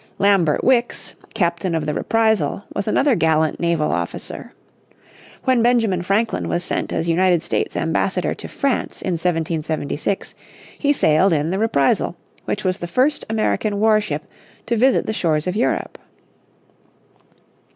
Lambert 0.17 0.61
Wickes, 0.63 1.13
captain 1.35 1.75
of 1.75 1.85
the 1.85 1.93
Reprisal, 1.93 2.63
was 2.73 2.87
another 2.87 3.13
gallant 3.13 3.59
naval 3.59 3.91
officer. 3.91 4.51
When 5.43 5.61
Benjamin 5.61 6.01
Franklin 6.01 6.47
was 6.49 6.63
sent 6.63 6.91
as 6.91 7.07
United 7.07 7.43
States 7.43 7.77
ambassador 7.77 8.33
to 8.33 8.47
France 8.47 9.03
in 9.03 9.11
1776 9.11 10.33
he 10.79 10.91
sailed 10.91 11.33
in 11.33 11.51
the 11.51 11.59
Reprisal, 11.59 12.15
which 12.45 12.63
was 12.63 12.79
the 12.79 12.87
first 12.87 13.25
American 13.29 13.79
warship 13.79 14.23
to 14.65 14.75
visit 14.75 15.05
the 15.05 15.13
shores 15.13 15.45
of 15.45 15.55
Europe. 15.55 15.99